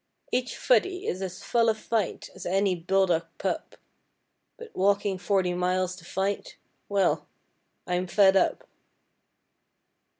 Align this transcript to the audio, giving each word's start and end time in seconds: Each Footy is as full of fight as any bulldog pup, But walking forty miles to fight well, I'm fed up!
Each 0.31 0.57
Footy 0.57 1.05
is 1.05 1.21
as 1.21 1.43
full 1.43 1.69
of 1.69 1.77
fight 1.77 2.31
as 2.33 2.47
any 2.47 2.73
bulldog 2.75 3.27
pup, 3.37 3.77
But 4.57 4.75
walking 4.75 5.19
forty 5.19 5.53
miles 5.53 5.95
to 5.97 6.05
fight 6.05 6.57
well, 6.89 7.27
I'm 7.85 8.07
fed 8.07 8.35
up! 8.35 8.63